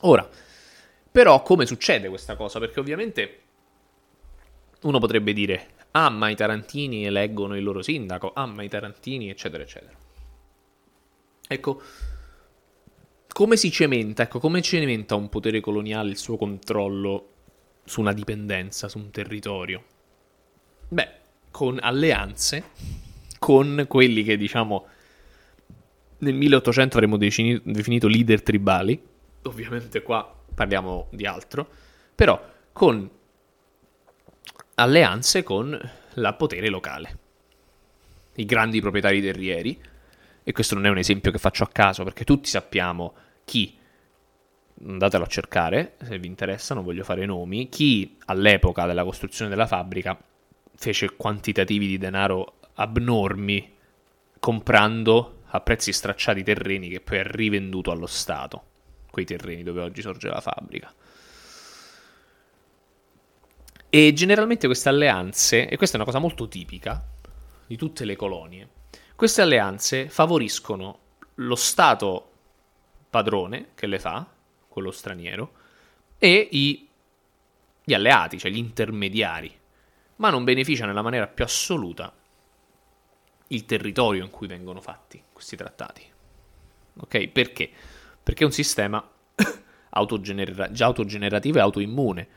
Ora, 0.00 0.28
però, 1.10 1.42
come 1.42 1.66
succede 1.66 2.08
questa 2.08 2.36
cosa? 2.36 2.58
Perché 2.58 2.80
ovviamente 2.80 3.40
uno 4.82 4.98
potrebbe 4.98 5.32
dire, 5.32 5.70
ah, 5.92 6.10
ma 6.10 6.28
i 6.28 6.36
tarantini 6.36 7.06
eleggono 7.06 7.56
il 7.56 7.62
loro 7.62 7.82
sindaco, 7.82 8.32
ah, 8.34 8.46
ma 8.46 8.62
i 8.62 8.68
tarantini, 8.68 9.30
eccetera, 9.30 9.62
eccetera. 9.62 9.96
Ecco, 11.48 11.82
come 13.28 13.56
si 13.56 13.70
cementa, 13.70 14.24
ecco, 14.24 14.38
come 14.38 14.60
cementa 14.62 15.14
un 15.14 15.28
potere 15.28 15.60
coloniale 15.60 16.10
il 16.10 16.18
suo 16.18 16.36
controllo 16.36 17.34
su 17.86 18.00
una 18.00 18.12
dipendenza, 18.12 18.88
su 18.88 18.98
un 18.98 19.10
territorio? 19.10 19.82
Beh, 20.88 21.08
con 21.50 21.78
alleanze 21.80 22.64
con 23.38 23.86
quelli 23.88 24.22
che 24.22 24.36
diciamo 24.36 24.86
nel 26.18 26.34
1800 26.34 26.96
avremmo 26.96 27.16
definito 27.16 28.08
leader 28.08 28.42
tribali, 28.42 29.02
ovviamente 29.42 30.02
qua 30.02 30.34
parliamo 30.54 31.08
di 31.10 31.26
altro, 31.26 31.68
però 32.14 32.42
con 32.72 33.08
alleanze 34.74 35.42
con 35.42 35.90
la 36.14 36.32
potere 36.34 36.68
locale, 36.68 37.18
i 38.34 38.44
grandi 38.44 38.80
proprietari 38.80 39.20
terrieri, 39.20 39.80
e 40.42 40.52
questo 40.52 40.74
non 40.74 40.86
è 40.86 40.88
un 40.88 40.98
esempio 40.98 41.30
che 41.30 41.38
faccio 41.38 41.64
a 41.64 41.68
caso 41.68 42.04
perché 42.04 42.24
tutti 42.24 42.48
sappiamo 42.48 43.14
chi, 43.44 43.76
andatelo 44.84 45.24
a 45.24 45.28
cercare 45.28 45.96
se 46.02 46.18
vi 46.18 46.26
interessa, 46.26 46.74
non 46.74 46.84
voglio 46.84 47.04
fare 47.04 47.24
nomi, 47.24 47.68
chi 47.68 48.18
all'epoca 48.26 48.86
della 48.86 49.04
costruzione 49.04 49.50
della 49.50 49.66
fabbrica 49.66 50.18
fece 50.74 51.16
quantitativi 51.16 51.86
di 51.86 51.98
denaro 51.98 52.58
abnormi 52.74 53.74
comprando 54.38 55.42
a 55.48 55.60
prezzi 55.60 55.92
stracciati 55.92 56.42
terreni 56.42 56.88
che 56.88 57.00
poi 57.00 57.18
ha 57.18 57.24
rivenduto 57.24 57.90
allo 57.90 58.06
Stato, 58.06 58.62
quei 59.10 59.24
terreni 59.24 59.62
dove 59.62 59.80
oggi 59.80 60.02
sorge 60.02 60.28
la 60.28 60.40
fabbrica. 60.40 60.92
E 63.88 64.12
generalmente 64.12 64.66
queste 64.66 64.88
alleanze, 64.88 65.68
e 65.68 65.76
questa 65.76 65.96
è 65.96 66.00
una 66.00 66.08
cosa 66.08 66.18
molto 66.18 66.48
tipica 66.48 67.02
di 67.66 67.76
tutte 67.76 68.04
le 68.04 68.16
colonie, 68.16 68.68
queste 69.14 69.40
alleanze 69.40 70.10
favoriscono 70.10 70.98
lo 71.36 71.54
Stato 71.54 72.30
padrone 73.08 73.68
che 73.74 73.86
le 73.86 73.98
fa, 73.98 74.26
quello 74.76 74.90
straniero, 74.90 75.52
e 76.18 76.48
i, 76.52 76.86
gli 77.82 77.94
alleati, 77.94 78.38
cioè 78.38 78.50
gli 78.50 78.58
intermediari, 78.58 79.50
ma 80.16 80.28
non 80.28 80.44
beneficia 80.44 80.84
nella 80.84 81.00
maniera 81.00 81.26
più 81.26 81.44
assoluta 81.44 82.12
il 83.48 83.64
territorio 83.64 84.22
in 84.22 84.28
cui 84.28 84.46
vengono 84.46 84.82
fatti 84.82 85.22
questi 85.32 85.56
trattati. 85.56 86.02
Ok? 86.98 87.28
Perché? 87.28 87.70
Perché 88.22 88.42
è 88.42 88.46
un 88.46 88.52
sistema 88.52 89.02
autogenera- 89.90 90.70
già 90.70 90.84
autogenerativo 90.84 91.56
e 91.56 91.62
autoimmune. 91.62 92.28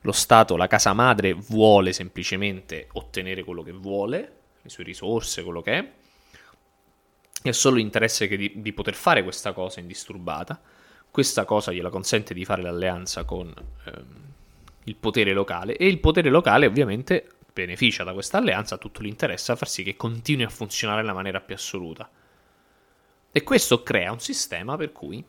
Lo 0.00 0.12
Stato, 0.12 0.56
la 0.56 0.66
casa 0.66 0.92
madre, 0.92 1.34
vuole 1.34 1.92
semplicemente 1.92 2.88
ottenere 2.94 3.44
quello 3.44 3.62
che 3.62 3.70
vuole, 3.70 4.36
le 4.60 4.68
sue 4.68 4.82
risorse, 4.82 5.44
quello 5.44 5.62
che 5.62 5.78
è, 5.78 5.92
e 7.44 7.48
ha 7.48 7.52
solo 7.52 7.76
l'interesse 7.76 8.26
di, 8.26 8.54
di, 8.56 8.72
poter 8.72 8.94
fare 8.94 9.22
questa 9.22 9.52
cosa 9.52 9.78
indisturbata. 9.78 10.60
Questa 11.12 11.44
cosa 11.44 11.72
gliela 11.72 11.90
consente 11.90 12.32
di 12.32 12.46
fare 12.46 12.62
l'alleanza 12.62 13.24
con 13.24 13.52
ehm, 13.84 14.04
il 14.84 14.96
potere 14.96 15.34
locale 15.34 15.76
e 15.76 15.86
il 15.86 16.00
potere 16.00 16.30
locale 16.30 16.64
ovviamente 16.64 17.28
beneficia 17.52 18.02
da 18.02 18.14
questa 18.14 18.38
alleanza 18.38 18.78
tutto 18.78 19.02
l'interesse 19.02 19.52
a 19.52 19.56
far 19.56 19.68
sì 19.68 19.82
che 19.82 19.94
continui 19.94 20.44
a 20.44 20.48
funzionare 20.48 21.02
nella 21.02 21.12
maniera 21.12 21.42
più 21.42 21.54
assoluta. 21.54 22.10
E 23.30 23.42
questo 23.42 23.82
crea 23.82 24.10
un 24.10 24.20
sistema 24.20 24.78
per 24.78 24.92
cui 24.92 25.22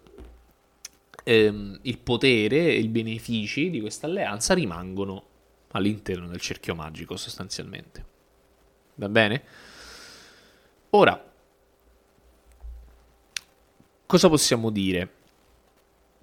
ehm, 1.21 1.79
il 1.81 1.97
potere 1.97 2.67
e 2.67 2.79
i 2.79 2.87
benefici 2.87 3.69
di 3.69 3.81
questa 3.81 4.07
alleanza 4.07 4.53
rimangono 4.53 5.25
all'interno 5.71 6.27
del 6.27 6.39
cerchio 6.39 6.75
magico 6.75 7.17
sostanzialmente. 7.17 8.05
Va 8.95 9.09
bene? 9.09 9.43
Ora, 10.91 11.31
cosa 14.05 14.29
possiamo 14.29 14.69
dire? 14.69 15.21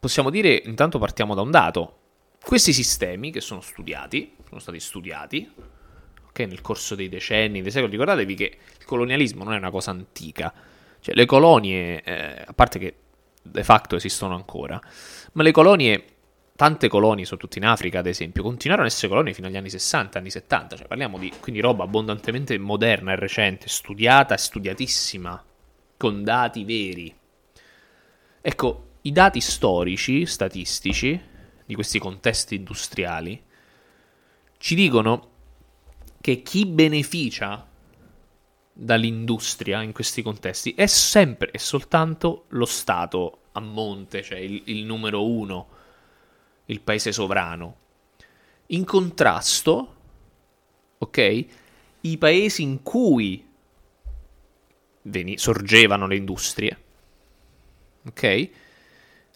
Possiamo 0.01 0.31
dire, 0.31 0.63
intanto 0.65 0.99
partiamo 0.99 1.35
da 1.35 1.43
un 1.43 1.51
dato. 1.51 1.97
Questi 2.43 2.73
sistemi 2.73 3.31
che 3.31 3.43
sono 3.43 3.61
studiati, 3.61 4.35
sono 4.49 4.59
stati 4.59 4.81
studiati, 4.81 5.53
che 6.33 6.47
nel 6.47 6.63
corso 6.63 6.95
dei 6.95 7.11
decenni, 7.11 7.61
dei 7.61 7.71
secoli, 7.71 7.93
ricordatevi 7.93 8.35
che 8.35 8.59
il 8.79 8.85
colonialismo 8.87 9.45
non 9.45 9.53
è 9.53 9.59
una 9.59 9.71
cosa 9.71 9.91
antica, 9.91 10.55
cioè 11.01 11.15
le 11.15 11.27
colonie, 11.27 12.03
eh, 12.03 12.45
a 12.47 12.53
parte 12.55 12.79
che 12.79 12.95
de 13.43 13.63
facto 13.63 13.97
esistono 13.97 14.35
ancora, 14.35 14.81
ma 15.33 15.43
le 15.43 15.51
colonie, 15.51 16.05
tante 16.57 16.89
colonie, 16.89 17.27
soprattutto 17.27 17.59
in 17.59 17.67
Africa 17.67 17.99
ad 17.99 18.07
esempio, 18.07 18.43
continuarono 18.43 18.87
ad 18.87 18.95
essere 18.95 19.09
colonie 19.09 19.35
fino 19.35 19.49
agli 19.49 19.57
anni 19.57 19.69
60, 19.69 20.19
anni 20.19 20.31
70, 20.31 20.77
cioè 20.77 20.87
parliamo 20.87 21.19
di 21.19 21.31
quindi 21.41 21.61
roba 21.61 21.85
abbondantemente 21.85 22.57
moderna 22.57 23.13
e 23.13 23.17
recente, 23.17 23.69
studiata 23.69 24.33
e 24.33 24.39
studiatissima, 24.39 25.45
con 25.99 26.25
dati 26.25 26.65
veri. 26.65 27.15
Ecco, 28.41 28.89
i 29.03 29.13
dati 29.13 29.41
storici, 29.41 30.27
statistici, 30.27 31.21
di 31.65 31.75
questi 31.75 31.99
contesti 31.99 32.57
industriali, 32.57 33.43
ci 34.59 34.75
dicono 34.75 35.29
che 36.21 36.43
chi 36.43 36.67
beneficia 36.67 37.67
dall'industria 38.73 39.83
in 39.83 39.93
questi 39.93 40.23
contesti 40.23 40.75
è 40.75 40.87
sempre 40.87 41.51
e 41.51 41.59
soltanto 41.59 42.45
lo 42.49 42.67
Stato 42.67 43.39
a 43.53 43.61
monte, 43.61 44.23
cioè 44.23 44.39
il, 44.39 44.63
il 44.67 44.85
numero 44.85 45.27
uno, 45.27 45.69
il 46.67 46.81
paese 46.81 47.13
sovrano. 47.13 47.77
In 48.67 48.85
contrasto, 48.85 49.95
ok, 50.99 51.47
i 52.03 52.19
paesi 52.19 52.63
in 52.63 52.83
cui 52.83 53.47
veni- 55.03 55.39
sorgevano 55.39 56.07
le 56.07 56.17
industrie, 56.17 56.83
ok, 58.07 58.51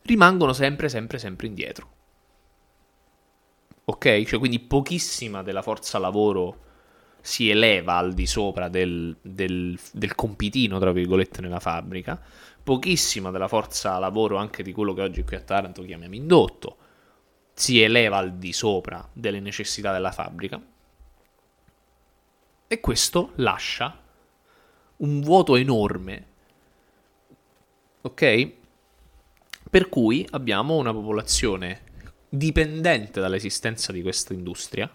rimangono 0.05 0.53
sempre, 0.53 0.89
sempre, 0.89 1.19
sempre 1.19 1.47
indietro. 1.47 1.93
Ok? 3.87 4.25
Cioè, 4.25 4.39
quindi 4.39 4.61
pochissima 4.61 5.43
della 5.43 5.63
forza 5.63 5.99
lavoro 5.99 6.63
si 7.21 7.49
eleva 7.49 7.97
al 7.97 8.13
di 8.13 8.27
sopra 8.27 8.69
del, 8.69 9.17
del, 9.21 9.79
del 9.93 10.15
compitino, 10.15 10.79
tra 10.79 10.93
virgolette, 10.93 11.41
nella 11.41 11.61
fabbrica. 11.61 12.21
Pochissima 12.63 13.31
della 13.31 13.49
forza 13.49 13.99
lavoro, 13.99 14.37
anche 14.37 14.63
di 14.63 14.73
quello 14.73 14.95
che 14.95 15.03
oggi 15.03 15.25
qui 15.25 15.37
a 15.37 15.41
Taranto 15.41 15.83
chiamiamo 15.83 16.15
indotto, 16.15 16.77
si 17.55 17.81
eleva 17.81 18.19
al 18.19 18.35
di 18.35 18.53
sopra 18.53 19.07
delle 19.13 19.41
necessità 19.41 19.93
della 19.93 20.13
fabbrica. 20.13 20.61
E 22.67 22.81
questo 22.81 23.33
lascia 23.37 24.03
un 24.97 25.21
vuoto 25.21 25.57
enorme, 25.57 26.27
ok? 28.03 28.53
Per 29.75 29.89
cui 29.89 30.25
abbiamo 30.31 30.77
una 30.77 30.93
popolazione 30.93 31.81
dipendente 32.29 33.21
dall'esistenza 33.21 33.91
di 33.91 34.03
questa 34.03 34.33
industria 34.33 34.89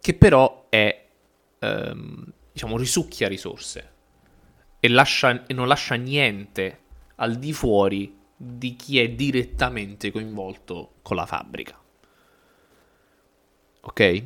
che 0.00 0.14
però 0.14 0.64
è, 0.70 1.08
ehm, 1.58 2.32
diciamo, 2.50 2.78
risucchia 2.78 3.28
risorse 3.28 3.92
e, 4.80 4.88
lascia, 4.88 5.44
e 5.44 5.52
non 5.52 5.68
lascia 5.68 5.94
niente 5.96 6.78
al 7.16 7.36
di 7.36 7.52
fuori 7.52 8.18
di 8.34 8.76
chi 8.76 8.98
è 8.98 9.10
direttamente 9.10 10.10
coinvolto 10.10 10.94
con 11.02 11.16
la 11.16 11.26
fabbrica. 11.26 11.78
Ok? 13.82 14.22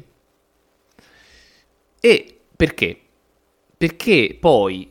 E 1.98 2.40
perché? 2.54 3.00
Perché 3.76 4.36
poi 4.38 4.88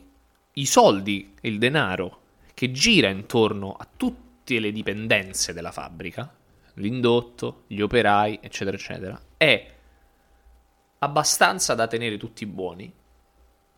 i 0.52 0.66
soldi 0.66 1.34
il 1.40 1.56
denaro 1.56 2.24
che 2.56 2.70
gira 2.70 3.10
intorno 3.10 3.74
a 3.74 3.86
tutte 3.98 4.58
le 4.58 4.72
dipendenze 4.72 5.52
della 5.52 5.72
fabbrica, 5.72 6.34
l'indotto, 6.76 7.64
gli 7.66 7.82
operai, 7.82 8.38
eccetera, 8.40 8.78
eccetera, 8.78 9.20
è 9.36 9.74
abbastanza 11.00 11.74
da 11.74 11.86
tenere 11.86 12.16
tutti 12.16 12.46
buoni, 12.46 12.90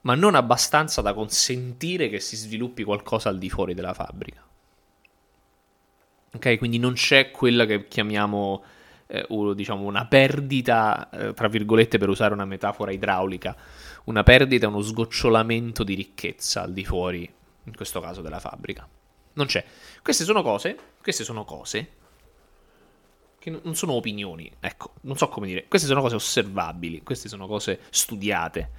ma 0.03 0.15
non 0.15 0.37
abbastanza 0.37 1.03
da 1.03 1.13
consentire 1.13 2.09
che 2.09 2.21
si 2.21 2.37
sviluppi 2.37 2.85
qualcosa 2.85 3.31
al 3.31 3.39
di 3.39 3.51
fuori 3.51 3.75
della 3.75 3.95
fabbrica. 3.95 4.47
Ok, 6.35 6.59
quindi 6.59 6.79
non 6.79 6.93
c'è 6.93 7.33
quella 7.33 7.67
che 7.67 7.89
chiamiamo 7.89 8.63
eh, 9.09 9.27
diciamo 9.57 9.83
una 9.87 10.07
perdita, 10.07 11.11
eh, 11.11 11.35
tra 11.35 11.49
virgolette, 11.49 11.99
per 11.99 12.11
usare 12.11 12.33
una 12.33 12.45
metafora 12.45 12.93
idraulica, 12.93 13.57
una 14.05 14.23
perdita, 14.23 14.69
uno 14.69 14.83
sgocciolamento 14.83 15.83
di 15.83 15.95
ricchezza 15.95 16.63
al 16.63 16.73
di 16.73 16.85
fuori, 16.85 17.35
in 17.69 17.77
questo 17.77 18.01
caso, 18.01 18.21
della 18.21 18.41
fabbrica. 18.41 18.89
Non 19.35 19.47
c'è. 19.47 19.65
Queste 20.03 20.25
sono 20.25 20.43
cose, 20.43 20.77
queste 21.01 21.25
sono 21.25 21.45
cose 21.45 21.97
che 23.39 23.51
non 23.51 23.77
sono 23.77 23.93
opinioni, 23.93 24.51
ecco, 24.59 24.95
non 25.03 25.17
so 25.17 25.29
come 25.29 25.47
dire, 25.47 25.69
queste 25.69 25.87
sono 25.87 26.01
cose 26.01 26.17
osservabili, 26.17 27.03
queste 27.03 27.29
sono 27.29 27.47
cose 27.47 27.81
studiate. 27.91 28.71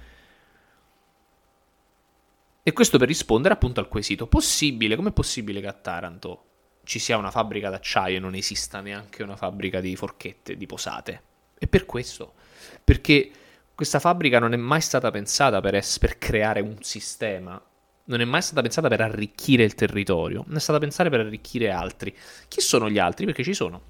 E 2.62 2.72
questo 2.72 2.98
per 2.98 3.08
rispondere 3.08 3.54
appunto 3.54 3.80
al 3.80 3.88
quesito, 3.88 4.26
possibile, 4.26 4.96
com'è 4.96 5.12
possibile 5.12 5.60
che 5.60 5.66
a 5.66 5.72
Taranto 5.72 6.44
ci 6.84 6.98
sia 6.98 7.16
una 7.16 7.30
fabbrica 7.30 7.70
d'acciaio 7.70 8.18
e 8.18 8.20
non 8.20 8.34
esista 8.34 8.80
neanche 8.80 9.22
una 9.22 9.36
fabbrica 9.36 9.80
di 9.80 9.96
forchette, 9.96 10.56
di 10.56 10.66
posate? 10.66 11.22
E 11.58 11.66
per 11.66 11.86
questo, 11.86 12.34
perché 12.84 13.30
questa 13.74 13.98
fabbrica 13.98 14.38
non 14.38 14.52
è 14.52 14.56
mai 14.56 14.82
stata 14.82 15.10
pensata 15.10 15.60
per, 15.60 15.74
es- 15.74 15.98
per 15.98 16.18
creare 16.18 16.60
un 16.60 16.82
sistema, 16.82 17.60
non 18.04 18.20
è 18.20 18.24
mai 18.24 18.42
stata 18.42 18.62
pensata 18.62 18.88
per 18.88 19.00
arricchire 19.00 19.62
il 19.62 19.74
territorio, 19.74 20.44
non 20.46 20.56
è 20.56 20.60
stata 20.60 20.78
pensata 20.78 21.08
per 21.08 21.20
arricchire 21.20 21.70
altri. 21.70 22.14
Chi 22.48 22.60
sono 22.60 22.90
gli 22.90 22.98
altri? 22.98 23.24
Perché 23.24 23.44
ci 23.44 23.54
sono. 23.54 23.80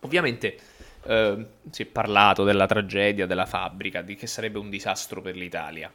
Ovviamente 0.00 0.58
eh, 1.04 1.46
si 1.70 1.82
è 1.82 1.86
parlato 1.86 2.44
della 2.44 2.66
tragedia 2.66 3.26
della 3.26 3.46
fabbrica, 3.46 4.02
di 4.02 4.14
che 4.14 4.26
sarebbe 4.26 4.58
un 4.58 4.70
disastro 4.70 5.20
per 5.20 5.36
l'Italia. 5.36 5.92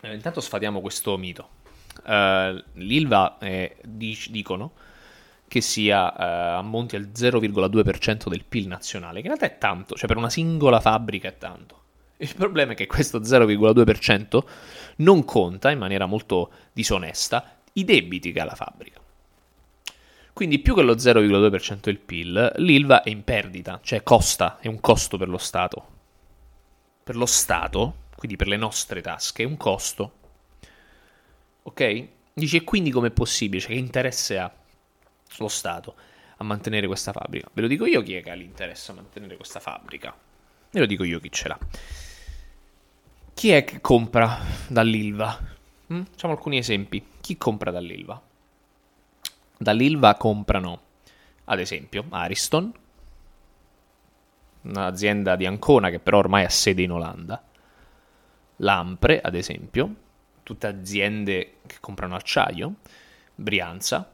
Eh, 0.00 0.14
intanto 0.14 0.40
sfatiamo 0.40 0.80
questo 0.80 1.16
mito. 1.16 1.50
Uh, 2.04 2.62
L'Ilva 2.74 3.38
eh, 3.38 3.76
dic- 3.82 4.28
dicono 4.28 4.72
che 5.48 5.62
sia 5.62 6.12
uh, 6.12 6.58
ammonti 6.58 6.94
al 6.96 7.10
0,2% 7.14 8.28
del 8.28 8.44
PIL 8.44 8.66
nazionale, 8.66 9.20
che 9.20 9.28
in 9.28 9.34
realtà 9.34 9.46
è 9.46 9.58
tanto, 9.58 9.94
cioè 9.94 10.06
per 10.06 10.16
una 10.16 10.28
singola 10.28 10.80
fabbrica 10.80 11.28
è 11.28 11.38
tanto. 11.38 11.84
Il 12.18 12.34
problema 12.34 12.72
è 12.72 12.74
che 12.74 12.86
questo 12.86 13.20
0,2% 13.20 14.44
non 14.96 15.24
conta 15.24 15.70
in 15.70 15.78
maniera 15.78 16.06
molto 16.06 16.50
disonesta 16.72 17.58
i 17.74 17.84
debiti 17.84 18.32
che 18.32 18.40
ha 18.40 18.44
la 18.44 18.54
fabbrica. 18.54 19.00
Quindi 20.32 20.58
più 20.58 20.74
che 20.74 20.82
lo 20.82 20.94
0,2% 20.94 21.80
del 21.80 21.98
PIL, 21.98 22.52
l'ILVA 22.56 23.02
è 23.02 23.10
in 23.10 23.24
perdita, 23.24 23.80
cioè 23.82 24.02
costa, 24.02 24.58
è 24.60 24.68
un 24.68 24.80
costo 24.80 25.16
per 25.16 25.28
lo 25.28 25.38
Stato. 25.38 25.94
Per 27.02 27.16
lo 27.16 27.26
Stato, 27.26 28.04
quindi 28.16 28.36
per 28.36 28.48
le 28.48 28.56
nostre 28.56 29.00
tasche, 29.00 29.42
è 29.42 29.46
un 29.46 29.56
costo. 29.56 30.12
Ok? 31.62 32.08
Dice 32.34 32.64
quindi 32.64 32.90
com'è 32.90 33.10
possibile, 33.10 33.62
cioè 33.62 33.72
che 33.72 33.78
interesse 33.78 34.38
ha 34.38 34.52
lo 35.38 35.48
Stato 35.48 35.94
a 36.36 36.44
mantenere 36.44 36.86
questa 36.86 37.12
fabbrica? 37.12 37.48
Ve 37.52 37.62
lo 37.62 37.66
dico 37.66 37.86
io 37.86 38.02
chi 38.02 38.14
è 38.14 38.22
che 38.22 38.30
ha 38.30 38.34
l'interesse 38.34 38.90
a 38.90 38.94
mantenere 38.94 39.36
questa 39.36 39.60
fabbrica. 39.60 40.14
Ve 40.70 40.80
lo 40.80 40.86
dico 40.86 41.04
io 41.04 41.18
chi 41.18 41.32
ce 41.32 41.48
l'ha. 41.48 41.58
Chi 43.36 43.50
è 43.50 43.64
che 43.64 43.82
compra 43.82 44.38
dall'Ilva? 44.66 45.38
Mm? 45.92 46.04
Facciamo 46.04 46.32
alcuni 46.32 46.56
esempi. 46.56 47.06
Chi 47.20 47.36
compra 47.36 47.70
dall'Ilva? 47.70 48.18
Dall'Ilva 49.58 50.14
comprano, 50.14 50.80
ad 51.44 51.60
esempio, 51.60 52.06
Ariston, 52.08 52.72
un'azienda 54.62 55.36
di 55.36 55.44
Ancona 55.44 55.90
che 55.90 55.98
però 55.98 56.16
ormai 56.16 56.44
ha 56.44 56.48
sede 56.48 56.80
in 56.80 56.92
Olanda, 56.92 57.44
Lampre, 58.56 59.20
ad 59.20 59.34
esempio, 59.34 59.94
tutte 60.42 60.66
aziende 60.66 61.58
che 61.66 61.76
comprano 61.78 62.14
acciaio, 62.14 62.76
Brianza, 63.34 64.10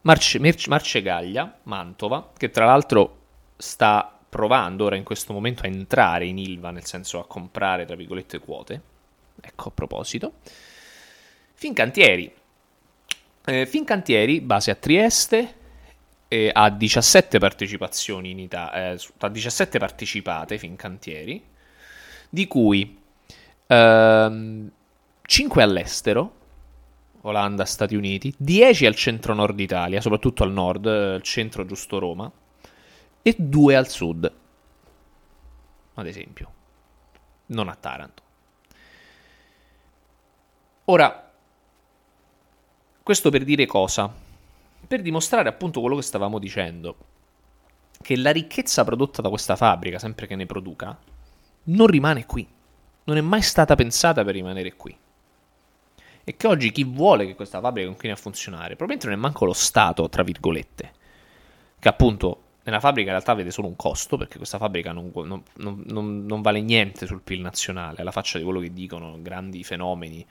Marce, 0.00 0.40
Marcegaglia, 0.66 1.60
Mantova, 1.62 2.32
che 2.36 2.50
tra 2.50 2.64
l'altro 2.64 3.18
sta 3.56 4.13
provando 4.34 4.86
ora 4.86 4.96
in 4.96 5.04
questo 5.04 5.32
momento 5.32 5.62
a 5.62 5.68
entrare 5.68 6.26
in 6.26 6.38
Ilva, 6.38 6.72
nel 6.72 6.84
senso 6.84 7.20
a 7.20 7.24
comprare, 7.24 7.84
tra 7.84 7.94
virgolette, 7.94 8.40
quote. 8.40 8.80
Ecco, 9.40 9.68
a 9.68 9.70
proposito. 9.70 10.32
Fincantieri, 11.52 12.34
eh, 13.44 13.64
Fincantieri, 13.64 14.40
base 14.40 14.72
a 14.72 14.74
Trieste, 14.74 15.54
eh, 16.26 16.50
ha 16.52 16.68
17 16.68 17.38
partecipazioni 17.38 18.32
in 18.32 18.40
Italia, 18.40 18.94
eh, 18.94 18.98
ha 19.18 19.28
17 19.28 19.78
partecipate 19.78 20.58
Fincantieri, 20.58 21.40
di 22.28 22.48
cui 22.48 22.98
ehm, 23.68 24.70
5 25.22 25.62
all'estero, 25.62 26.34
Olanda, 27.20 27.64
Stati 27.64 27.94
Uniti, 27.94 28.34
10 28.36 28.84
al 28.84 28.96
centro-nord 28.96 29.60
Italia, 29.60 30.00
soprattutto 30.00 30.42
al 30.42 30.50
nord, 30.50 30.86
al 30.86 31.22
centro 31.22 31.64
giusto 31.64 32.00
Roma, 32.00 32.32
e 33.26 33.34
2 33.38 33.74
al 33.74 33.88
sud, 33.88 34.32
ad 35.94 36.06
esempio, 36.06 36.52
non 37.46 37.68
a 37.70 37.74
Taranto. 37.74 38.22
Ora, 40.84 41.32
questo 43.02 43.30
per 43.30 43.44
dire 43.44 43.64
cosa? 43.64 44.12
Per 44.86 45.00
dimostrare 45.00 45.48
appunto 45.48 45.80
quello 45.80 45.96
che 45.96 46.02
stavamo 46.02 46.38
dicendo, 46.38 46.96
che 48.02 48.14
la 48.18 48.30
ricchezza 48.30 48.84
prodotta 48.84 49.22
da 49.22 49.30
questa 49.30 49.56
fabbrica, 49.56 49.98
sempre 49.98 50.26
che 50.26 50.36
ne 50.36 50.44
produca, 50.44 50.94
non 51.64 51.86
rimane 51.86 52.26
qui, 52.26 52.46
non 53.04 53.16
è 53.16 53.22
mai 53.22 53.40
stata 53.40 53.74
pensata 53.74 54.22
per 54.22 54.34
rimanere 54.34 54.74
qui. 54.74 54.94
E 56.24 56.36
che 56.36 56.46
oggi 56.46 56.72
chi 56.72 56.84
vuole 56.84 57.24
che 57.24 57.34
questa 57.34 57.60
fabbrica 57.60 57.88
continui 57.88 58.14
a 58.14 58.20
funzionare, 58.20 58.76
probabilmente 58.76 59.06
non 59.06 59.16
è 59.16 59.18
manco 59.18 59.46
lo 59.46 59.54
Stato, 59.54 60.10
tra 60.10 60.22
virgolette, 60.22 60.92
che 61.78 61.88
appunto 61.88 62.43
nella 62.64 62.80
fabbrica 62.80 63.08
in 63.08 63.14
realtà 63.14 63.34
vede 63.34 63.50
solo 63.50 63.68
un 63.68 63.76
costo, 63.76 64.16
perché 64.16 64.38
questa 64.38 64.58
fabbrica 64.58 64.92
non, 64.92 65.10
non, 65.14 65.42
non, 65.56 66.24
non 66.26 66.42
vale 66.42 66.62
niente 66.62 67.06
sul 67.06 67.20
PIL 67.20 67.40
nazionale, 67.40 68.00
alla 68.00 68.10
faccia 68.10 68.38
di 68.38 68.44
quello 68.44 68.60
che 68.60 68.72
dicono 68.72 69.18
grandi 69.20 69.62
fenomeni 69.64 70.24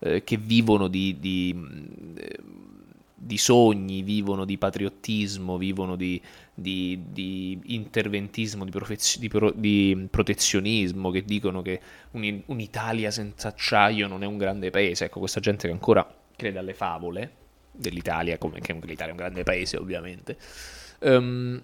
eh, 0.00 0.22
che 0.22 0.36
vivono 0.36 0.88
di, 0.88 1.16
di, 1.18 1.54
di, 3.14 3.38
sogni, 3.38 4.02
vivono 4.02 4.44
di 4.44 4.58
patriottismo, 4.58 5.56
vivono 5.56 5.96
di, 5.96 6.20
di 6.54 7.58
interventismo, 7.64 8.66
profezio, 8.66 9.26
pro, 9.28 9.50
di, 9.50 10.06
protezionismo, 10.10 11.10
che 11.10 11.22
dicono 11.22 11.62
che 11.62 11.80
un, 12.10 12.42
un'Italia 12.44 13.10
senza 13.10 13.48
acciaio 13.48 14.06
non 14.06 14.22
è 14.22 14.26
un 14.26 14.36
grande 14.36 14.68
paese. 14.68 15.06
Ecco, 15.06 15.18
questa 15.18 15.40
gente 15.40 15.66
che 15.66 15.72
ancora 15.72 16.06
crede 16.36 16.58
alle 16.58 16.74
favole 16.74 17.32
dell'Italia, 17.72 18.36
come 18.36 18.60
che 18.60 18.72
l'Italia 18.72 19.08
è 19.08 19.10
un 19.10 19.16
grande 19.16 19.44
paese 19.44 19.78
ovviamente, 19.78 20.36
um, 21.00 21.62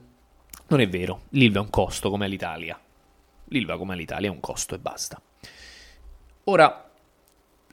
non 0.69 0.81
è 0.81 0.89
vero. 0.89 1.23
L'Ilva 1.31 1.59
è 1.59 1.63
un 1.63 1.71
costo 1.71 2.11
come 2.11 2.29
l'Italia. 2.29 2.79
L'Ilva 3.47 3.77
come 3.77 3.97
l'Italia 3.97 4.29
è 4.29 4.33
un 4.33 4.41
costo 4.41 4.75
e 4.75 4.79
basta. 4.79 5.21
Ora, 6.45 6.91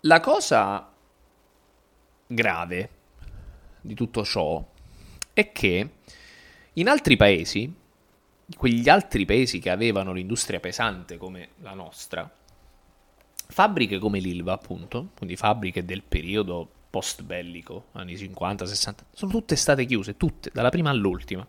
la 0.01 0.19
cosa 0.19 0.91
grave 2.27 2.89
di 3.81 3.93
tutto 3.93 4.23
ciò 4.23 4.65
è 5.33 5.51
che 5.51 5.89
in 6.73 6.87
altri 6.87 7.15
paesi, 7.15 7.71
quegli 8.57 8.89
altri 8.89 9.25
paesi 9.25 9.59
che 9.59 9.69
avevano 9.69 10.13
l'industria 10.13 10.59
pesante 10.59 11.17
come 11.17 11.49
la 11.61 11.73
nostra, 11.73 12.29
fabbriche 13.47 13.99
come 13.99 14.19
l'Ilva, 14.19 14.53
appunto, 14.53 15.09
quindi 15.15 15.35
fabbriche 15.35 15.85
del 15.85 16.03
periodo 16.03 16.67
post 16.89 17.23
bellico, 17.23 17.85
anni 17.93 18.13
50-60, 18.13 18.95
sono 19.13 19.31
tutte 19.31 19.55
state 19.55 19.85
chiuse, 19.85 20.17
tutte, 20.17 20.49
dalla 20.53 20.69
prima 20.69 20.89
all'ultima. 20.89 21.45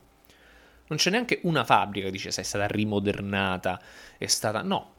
Non 0.94 1.02
c'è 1.02 1.10
neanche 1.10 1.40
una 1.42 1.64
fabbrica 1.64 2.06
che 2.06 2.12
dice 2.12 2.30
se 2.30 2.42
è 2.42 2.44
stata 2.44 2.68
rimodernata, 2.68 3.80
è 4.16 4.26
stata... 4.28 4.62
No, 4.62 4.92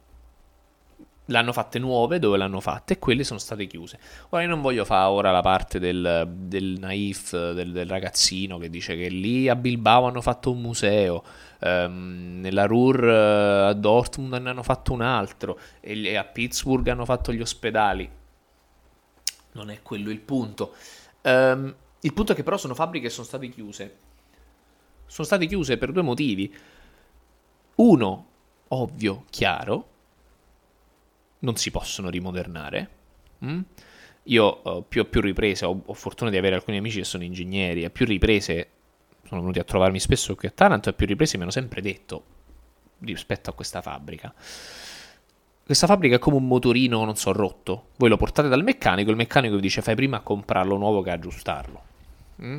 l'hanno 1.28 1.54
fatte 1.54 1.80
nuove 1.80 2.20
dove 2.20 2.36
l'hanno 2.36 2.60
fatte 2.60 2.96
e 2.96 3.00
quelle 3.00 3.24
sono 3.24 3.40
state 3.40 3.66
chiuse. 3.66 3.98
Ora 4.32 4.44
io 4.44 4.50
non 4.50 4.60
voglio 4.60 4.84
fare 4.84 5.10
ora 5.10 5.32
la 5.32 5.40
parte 5.40 5.80
del, 5.80 6.30
del 6.30 6.76
naif, 6.78 7.32
del, 7.54 7.72
del, 7.72 7.88
ragazzino 7.88 8.58
che 8.58 8.70
dice 8.70 8.98
che 8.98 9.08
lì 9.08 9.48
a 9.48 9.56
Bilbao 9.56 10.04
hanno 10.04 10.20
fatto 10.20 10.52
un 10.52 10.60
museo, 10.60 11.24
ehm, 11.62 12.42
nella 12.42 12.66
Ruhr 12.66 13.02
uh, 13.02 13.70
a 13.70 13.74
Dortmund 13.74 14.34
ne 14.34 14.50
hanno 14.50 14.64
fatto 14.64 14.92
un 14.92 15.00
altro 15.00 15.58
e 15.80 16.18
a 16.18 16.26
Pittsburgh 16.26 16.90
hanno 16.90 17.06
fatto 17.06 17.32
gli 17.32 17.40
ospedali. 17.40 18.10
Non 19.54 19.70
è 19.70 19.82
quello 19.82 20.10
il 20.10 20.20
punto. 20.20 20.74
Um, 21.22 21.74
il 22.02 22.14
punto 22.14 22.34
è 22.34 22.36
che 22.36 22.44
però 22.44 22.58
sono 22.58 22.76
fabbriche 22.76 23.08
che 23.08 23.14
sono 23.14 23.26
state 23.26 23.48
chiuse. 23.48 24.05
Sono 25.06 25.28
state 25.28 25.46
chiuse 25.46 25.78
per 25.78 25.92
due 25.92 26.02
motivi. 26.02 26.54
Uno, 27.76 28.28
ovvio, 28.70 29.26
chiaro, 29.30 29.90
non 31.40 31.56
si 31.56 31.72
possono 31.72 32.10
rimodernare. 32.10 32.90
Mm? 33.46 33.62
Io 34.24 34.62
uh, 34.64 34.86
più 34.88 35.02
a 35.02 35.06
più 35.06 35.22
riprese 35.22 35.66
ho, 35.66 35.82
ho, 35.86 35.94
fortuna 35.94 36.32
di 36.32 36.38
avere 36.38 36.56
alcuni 36.56 36.78
amici 36.78 36.98
che 36.98 37.04
sono 37.06 37.24
ingegneri, 37.24 37.86
a 37.86 37.90
più 37.90 38.06
riprese 38.06 38.70
sono 39.28 39.42
venuti 39.42 39.60
a 39.60 39.64
trovarmi 39.64 40.00
spesso 40.00 40.36
qui 40.36 40.48
a 40.48 40.52
Taranto 40.52 40.90
a 40.90 40.94
più 40.94 41.06
riprese 41.06 41.38
mi 41.38 41.44
hanno 41.44 41.52
sempre 41.52 41.82
detto 41.82 42.24
rispetto 43.00 43.50
a 43.50 43.54
questa 43.54 43.82
fabbrica. 43.82 44.34
Questa 45.64 45.88
fabbrica 45.88 46.16
è 46.16 46.20
come 46.20 46.38
un 46.38 46.48
motorino, 46.48 47.04
non 47.04 47.16
so, 47.16 47.32
rotto. 47.32 47.88
Voi 47.98 48.10
lo 48.10 48.18
portate 48.18 48.48
dal 48.48 48.64
meccanico, 48.64 49.10
il 49.10 49.16
meccanico 49.16 49.56
vi 49.56 49.62
dice 49.62 49.82
fai 49.82 49.96
prima 49.96 50.18
a 50.18 50.22
comprarlo 50.22 50.78
nuovo 50.78 51.02
che 51.02 51.10
aggiustarlo. 51.10 51.84
Mm? 52.42 52.58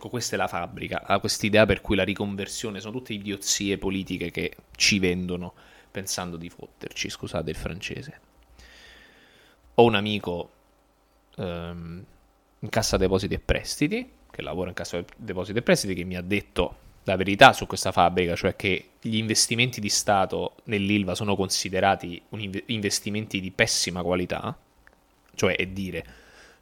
Ecco, 0.00 0.08
questa 0.08 0.34
è 0.34 0.38
la 0.38 0.48
fabbrica, 0.48 1.02
ha 1.04 1.18
questa 1.18 1.44
idea 1.44 1.66
per 1.66 1.82
cui 1.82 1.94
la 1.94 2.04
riconversione 2.04 2.80
sono 2.80 2.96
tutte 2.96 3.12
idiozie 3.12 3.76
politiche 3.76 4.30
che 4.30 4.56
ci 4.74 4.98
vendono 4.98 5.52
pensando 5.90 6.38
di 6.38 6.48
fotterci, 6.48 7.10
scusate 7.10 7.50
il 7.50 7.56
francese. 7.56 8.20
Ho 9.74 9.84
un 9.84 9.94
amico 9.94 10.50
um, 11.36 12.02
in 12.60 12.68
cassa 12.70 12.96
depositi 12.96 13.34
e 13.34 13.40
prestiti, 13.40 14.10
che 14.30 14.40
lavora 14.40 14.70
in 14.70 14.74
cassa 14.74 15.04
depositi 15.18 15.58
e 15.58 15.62
prestiti, 15.62 15.92
che 15.92 16.04
mi 16.04 16.16
ha 16.16 16.22
detto 16.22 16.76
la 17.04 17.16
verità 17.16 17.52
su 17.52 17.66
questa 17.66 17.92
fabbrica, 17.92 18.34
cioè 18.34 18.56
che 18.56 18.92
gli 19.02 19.16
investimenti 19.16 19.82
di 19.82 19.90
Stato 19.90 20.54
nell'Ilva 20.64 21.14
sono 21.14 21.36
considerati 21.36 22.22
investimenti 22.68 23.38
di 23.38 23.50
pessima 23.50 24.02
qualità, 24.02 24.56
cioè 25.34 25.56
è 25.56 25.66
dire 25.66 26.04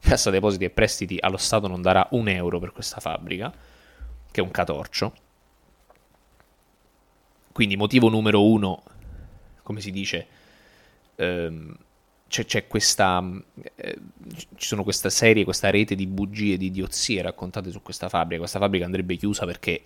Cassa 0.00 0.30
Depositi 0.30 0.64
e 0.64 0.70
Prestiti 0.70 1.16
allo 1.20 1.36
Stato 1.36 1.66
non 1.66 1.82
darà 1.82 2.06
un 2.12 2.28
euro 2.28 2.58
per 2.58 2.72
questa 2.72 3.00
fabbrica, 3.00 3.52
che 4.30 4.40
è 4.40 4.44
un 4.44 4.50
catorcio. 4.50 5.12
Quindi 7.52 7.76
motivo 7.76 8.08
numero 8.08 8.44
uno, 8.44 8.82
come 9.62 9.80
si 9.80 9.90
dice, 9.90 10.26
ehm, 11.16 11.76
c'è, 12.28 12.44
c'è, 12.44 12.66
questa, 12.66 13.24
eh, 13.74 13.98
ci 14.54 14.66
sono 14.66 14.82
questa 14.82 15.10
serie, 15.10 15.44
questa 15.44 15.70
rete 15.70 15.94
di 15.94 16.06
bugie, 16.06 16.56
di 16.56 16.66
idiozie 16.66 17.22
raccontate 17.22 17.70
su 17.70 17.82
questa 17.82 18.08
fabbrica. 18.08 18.40
Questa 18.40 18.58
fabbrica 18.58 18.84
andrebbe 18.84 19.16
chiusa 19.16 19.44
perché 19.44 19.82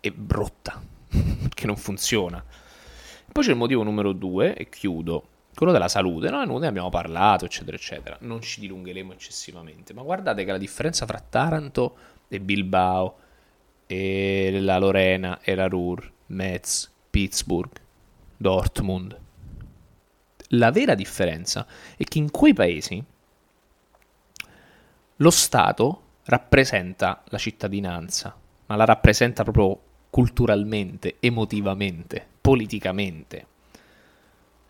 è 0.00 0.10
brutta, 0.10 0.82
perché 1.08 1.66
non 1.66 1.76
funziona. 1.76 2.44
Poi 3.30 3.44
c'è 3.44 3.50
il 3.50 3.56
motivo 3.56 3.82
numero 3.82 4.12
due, 4.12 4.54
e 4.54 4.68
chiudo, 4.68 5.28
quello 5.54 5.72
della 5.72 5.88
salute. 5.88 6.30
Noi 6.30 6.60
ne 6.60 6.66
abbiamo 6.66 6.90
parlato, 6.90 7.44
eccetera, 7.44 7.76
eccetera. 7.76 8.16
Non 8.20 8.40
ci 8.40 8.60
dilungheremo 8.60 9.12
eccessivamente, 9.12 9.92
ma 9.92 10.02
guardate 10.02 10.44
che 10.44 10.52
la 10.52 10.58
differenza 10.58 11.06
fra 11.06 11.20
Taranto 11.20 11.96
e 12.28 12.40
Bilbao, 12.40 13.16
e 13.86 14.58
la 14.60 14.78
Lorena, 14.78 15.40
e 15.42 15.54
la 15.54 15.68
Ruhr, 15.68 16.10
Metz, 16.26 16.90
Pittsburgh, 17.10 17.80
Dortmund, 18.36 19.20
la 20.54 20.70
vera 20.70 20.94
differenza 20.94 21.66
è 21.96 22.04
che 22.04 22.18
in 22.18 22.30
quei 22.30 22.52
paesi 22.52 23.02
lo 25.16 25.30
Stato 25.30 26.02
rappresenta 26.24 27.22
la 27.28 27.38
cittadinanza, 27.38 28.36
ma 28.66 28.76
la 28.76 28.84
rappresenta 28.84 29.44
proprio 29.44 29.80
culturalmente, 30.10 31.16
emotivamente, 31.20 32.26
politicamente. 32.40 33.46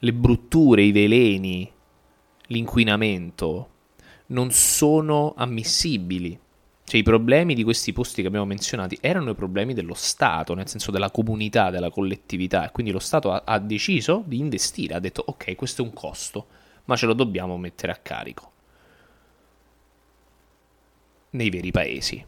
Le 0.04 0.12
brutture, 0.12 0.82
i 0.82 0.90
veleni, 0.90 1.70
l'inquinamento 2.46 3.68
non 4.26 4.50
sono 4.50 5.34
ammissibili 5.36 6.38
cioè 6.84 7.00
i 7.00 7.04
problemi 7.04 7.54
di 7.54 7.62
questi 7.62 7.92
posti 7.92 8.20
che 8.20 8.28
abbiamo 8.28 8.44
menzionati 8.44 8.98
erano 9.00 9.30
i 9.30 9.34
problemi 9.34 9.72
dello 9.72 9.94
Stato, 9.94 10.52
nel 10.52 10.68
senso 10.68 10.90
della 10.90 11.10
comunità, 11.10 11.70
della 11.70 11.90
collettività, 11.90 12.66
e 12.66 12.70
quindi 12.70 12.92
lo 12.92 12.98
Stato 12.98 13.32
ha, 13.32 13.44
ha 13.46 13.58
deciso 13.58 14.22
di 14.26 14.38
investire, 14.38 14.94
ha 14.94 14.98
detto 14.98 15.22
ok, 15.26 15.54
questo 15.54 15.82
è 15.82 15.86
un 15.86 15.94
costo, 15.94 16.46
ma 16.84 16.96
ce 16.96 17.06
lo 17.06 17.14
dobbiamo 17.14 17.56
mettere 17.56 17.92
a 17.92 17.96
carico. 17.96 18.50
Nei 21.30 21.48
veri 21.48 21.70
paesi. 21.70 22.22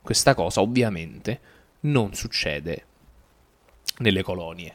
Questa 0.00 0.34
cosa 0.34 0.62
ovviamente 0.62 1.40
non 1.80 2.14
succede 2.14 2.86
nelle 3.98 4.22
colonie, 4.22 4.74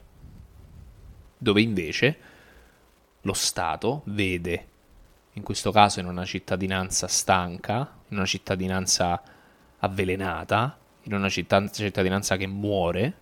dove 1.44 1.62
invece 1.62 2.18
lo 3.22 3.34
Stato 3.34 4.04
vede 4.06 4.68
in 5.34 5.42
questo 5.42 5.72
caso 5.72 6.00
in 6.00 6.06
una 6.06 6.24
cittadinanza 6.24 7.08
stanca, 7.08 7.98
in 8.10 8.18
una 8.18 8.28
cittadinanza 8.28 9.20
avvelenata, 9.80 10.78
in 11.04 11.14
una 11.16 11.30
cittadinanza 11.30 12.38
che 12.38 12.46
muore, 12.46 13.18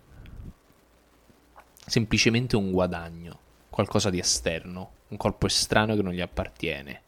semplicemente 1.86 2.56
un 2.56 2.72
guadagno, 2.72 3.38
qualcosa 3.70 4.10
di 4.10 4.18
esterno, 4.18 4.92
un 5.08 5.16
corpo 5.16 5.46
estraneo 5.46 5.96
che 5.96 6.02
non 6.02 6.12
gli 6.12 6.20
appartiene, 6.20 7.02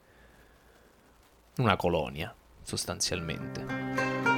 una 1.57 1.77
colonia 1.77 2.35
sostanzialmente. 2.63 4.32